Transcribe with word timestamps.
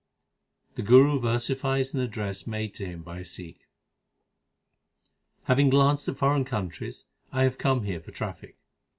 The 0.73 0.81
Guru 0.81 1.19
versifies 1.19 1.93
an 1.93 1.99
address 1.99 2.47
made 2.47 2.73
to 2.73 2.87
him 2.87 3.03
by 3.03 3.19
a 3.19 3.23
Sikh: 3.23 3.67
Having 5.43 5.69
glanced 5.69 6.07
at 6.07 6.17
foreign 6.17 6.43
countries 6.43 7.05
I 7.31 7.43
have 7.43 7.59
come 7.59 7.83
here 7.83 7.99
for 8.01 8.09
traffic. 8.09 8.57